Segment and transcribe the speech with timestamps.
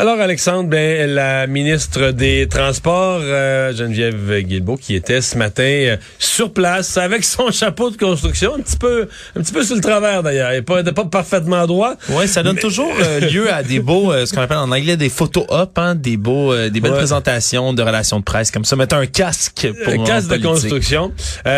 [0.00, 5.96] Alors Alexandre, ben, la ministre des Transports, euh, Geneviève Guilbeault, qui était ce matin euh,
[6.20, 9.80] sur place avec son chapeau de construction, un petit peu, un petit peu sur le
[9.80, 11.96] travers d'ailleurs, il pas, pas parfaitement droit.
[12.10, 15.08] Ouais, ça donne toujours euh, lieu à des beaux, ce qu'on appelle en anglais des
[15.08, 18.76] photos op, hein, des beaux, des belles présentations de relations de presse comme ça.
[18.76, 21.10] Mettre un casque pour un casque de construction.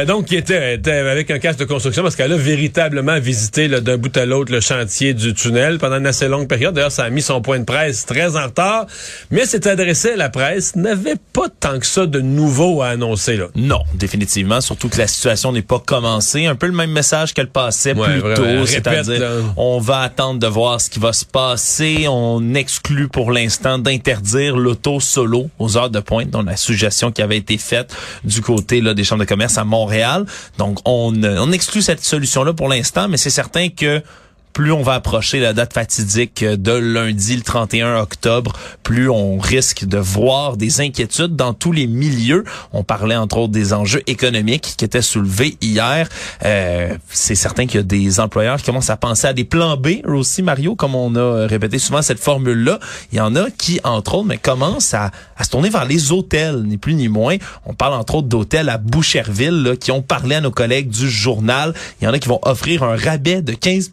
[0.06, 3.98] donc, qui était, était, avec un casque de construction parce qu'elle a véritablement visité d'un
[3.98, 6.74] bout à l'autre le chantier du tunnel pendant une assez longue période.
[6.74, 8.86] D'ailleurs, ça a mis son point de presse très en retard,
[9.30, 13.36] mais s'est adressé à la presse, n'avait pas tant que ça de nouveau à annoncer.
[13.36, 13.46] Là.
[13.54, 16.46] Non, définitivement, surtout que la situation n'est pas commencée.
[16.46, 19.22] Un peu le même message qu'elle passait plus tôt, c'est-à-dire
[19.56, 22.06] on va attendre de voir ce qui va se passer.
[22.08, 27.22] On exclut pour l'instant d'interdire l'auto solo aux heures de pointe, dont la suggestion qui
[27.22, 27.94] avait été faite
[28.24, 30.24] du côté là, des chambres de commerce à Montréal.
[30.58, 34.02] Donc on, on exclut cette solution-là pour l'instant, mais c'est certain que
[34.52, 39.84] plus on va approcher la date fatidique de lundi le 31 octobre, plus on risque
[39.84, 42.44] de voir des inquiétudes dans tous les milieux.
[42.72, 46.08] On parlait entre autres des enjeux économiques qui étaient soulevés hier.
[46.44, 49.76] Euh, c'est certain qu'il y a des employeurs qui commencent à penser à des plans
[49.76, 52.78] B aussi, Mario, comme on a répété souvent cette formule-là.
[53.12, 56.12] Il y en a qui, entre autres, mais commencent à, à se tourner vers les
[56.12, 57.36] hôtels, ni plus ni moins.
[57.66, 61.74] On parle entre autres d'hôtels à Boucherville qui ont parlé à nos collègues du journal.
[62.00, 63.90] Il y en a qui vont offrir un rabais de 15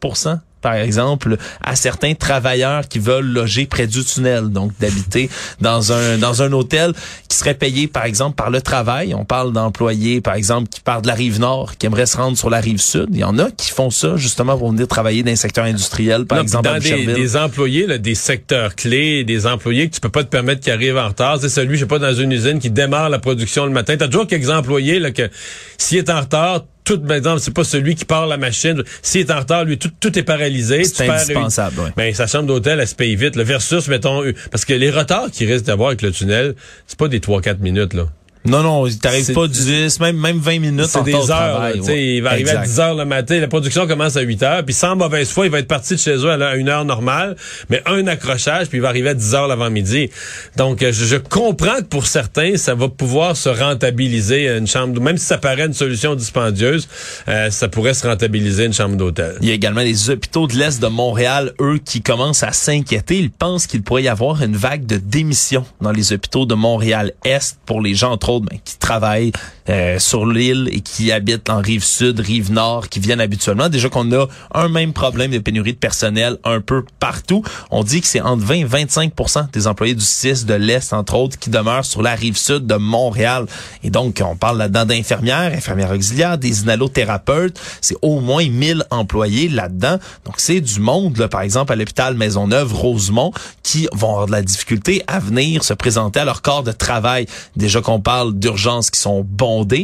[0.61, 5.30] par exemple, à certains travailleurs qui veulent loger près du tunnel, donc d'habiter
[5.61, 6.94] dans un dans un hôtel
[7.27, 9.14] qui serait payé par exemple par le travail.
[9.14, 12.38] On parle d'employés par exemple qui partent de la rive nord, qui aimeraient se rendre
[12.38, 13.08] sur la rive sud.
[13.11, 16.25] Il y en a qui font ça justement pour venir travailler dans un secteur industriel,
[16.25, 20.09] par exemple dans des, des, employés là, des secteurs clés, des employés que tu peux
[20.09, 21.38] pas te permettre qui arrivent en retard.
[21.39, 23.95] C'est celui, je sais pas, dans une usine qui démarre la production le matin.
[23.97, 25.30] T'as toujours quelques employés là que
[25.77, 28.81] s'il est en retard tout, par exemple, c'est pas celui qui part la machine.
[29.02, 30.85] S'il est en retard, lui, tout, tout est paralysé.
[30.85, 31.89] C'est indispensable, oui.
[31.97, 33.35] Ben, sa chambre d'hôtel, elle se paye vite.
[33.35, 36.55] Le versus, mettons, parce que les retards qu'il risque d'avoir avec le tunnel,
[36.87, 38.05] c'est pas des 3-4 minutes, là.
[38.47, 41.69] Non, non, t'arrives pas 10, même, même 20 minutes C'est des heures.
[41.75, 43.39] il va arriver à 10 heures le matin.
[43.39, 44.65] La production commence à 8 heures.
[44.65, 47.36] Puis sans mauvaise foi, il va être parti de chez eux à une heure normale.
[47.69, 50.09] Mais un accrochage, puis il va arriver à 10 heures l'avant-midi.
[50.55, 54.99] Donc, je, je, comprends que pour certains, ça va pouvoir se rentabiliser une chambre.
[55.02, 56.87] Même si ça paraît une solution dispendieuse,
[57.27, 59.36] euh, ça pourrait se rentabiliser une chambre d'hôtel.
[59.41, 63.17] Il y a également les hôpitaux de l'Est de Montréal, eux, qui commencent à s'inquiéter.
[63.17, 67.59] Ils pensent qu'il pourrait y avoir une vague de démission dans les hôpitaux de Montréal-Est
[67.65, 69.31] pour les gens, entre autres, ben, qui travaillent
[69.70, 73.70] euh, sur l'île et qui habitent en rive sud, rive nord, qui viennent habituellement.
[73.70, 77.44] Déjà qu'on a un même problème de pénurie de personnel un peu partout.
[77.72, 81.16] On dit que c'est entre 20 et 25% des employés du CIS de l'Est, entre
[81.16, 83.45] autres, qui demeurent sur la rive sud de Montréal.
[83.83, 87.60] Et donc, on parle là-dedans d'infirmières, infirmières auxiliaires, des inhalothérapeutes.
[87.82, 89.98] C'est au moins 1000 employés là-dedans.
[90.26, 93.32] Donc, c'est du monde, là, par exemple, à l'hôpital Maisonneuve, Rosemont,
[93.64, 97.26] qui vont avoir de la difficulté à venir se présenter à leur corps de travail.
[97.55, 99.23] Déjà qu'on parle d'urgences qui sont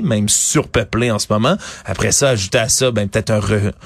[0.04, 1.56] même surpeuplées en ce moment.
[1.86, 3.42] Après ça, ajouter à ça, ben peut-être un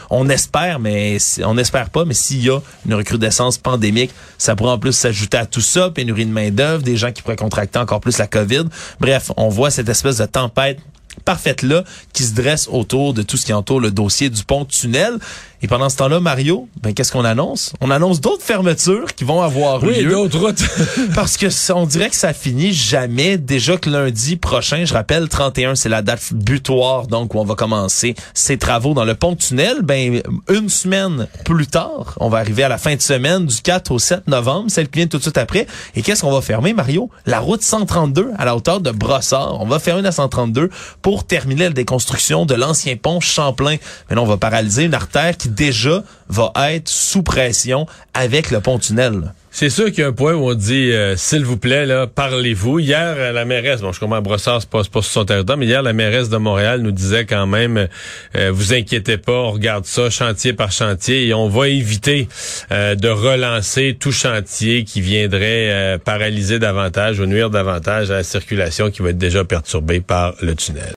[0.09, 4.71] on espère, mais on n'espère pas, mais s'il y a une recrudescence pandémique, ça pourrait
[4.71, 7.79] en plus s'ajouter à tout ça, pénurie de main d'œuvre, des gens qui pourraient contracter
[7.79, 8.65] encore plus la COVID.
[8.99, 10.79] Bref, on voit cette espèce de tempête
[11.25, 11.83] parfaite là
[12.13, 15.17] qui se dresse autour de tout ce qui entoure le dossier du pont tunnel.
[15.63, 17.73] Et pendant ce temps-là, Mario, ben qu'est-ce qu'on annonce?
[17.81, 20.12] On annonce d'autres fermetures qui vont avoir oui, lieu.
[20.12, 20.63] d'autres routes.
[21.16, 23.38] parce que on dirait que ça finit jamais.
[23.38, 27.56] Déjà que lundi prochain, je rappelle, 31, c'est la date butoir, donc où on va
[27.56, 29.81] commencer ces travaux dans le pont tunnel.
[29.81, 33.91] Ben une semaine plus tard, on va arriver à la fin de semaine du 4
[33.91, 35.66] au 7 novembre, celle qui vient tout de suite après.
[35.96, 37.09] Et qu'est-ce qu'on va fermer, Mario?
[37.25, 39.59] La route 132 à la hauteur de Brossard.
[39.59, 40.69] On va fermer la 132
[41.01, 43.78] pour terminer la déconstruction de l'ancien pont Champlain.
[44.09, 48.59] Mais là, on va paralyser une artère qui déjà va être sous pression avec le
[48.59, 49.34] pont-tunnel.
[49.59, 52.78] C'est sûr qu'il y a un point où on dit, euh, s'il vous plaît, parlez-vous.
[52.78, 55.81] Hier, la mairesse, bon, je comprends, Brossard, c'est pas, pas sur son territoire, mais hier,
[55.81, 57.88] la mairesse de Montréal nous disait quand même,
[58.35, 62.28] euh, vous inquiétez pas, on regarde ça chantier par chantier et on va éviter
[62.72, 68.91] euh, de relancer tout chantier qui viendrait paralyser davantage ou nuire davantage à la circulation
[68.91, 70.96] qui va être déjà perturbée par le tunnel.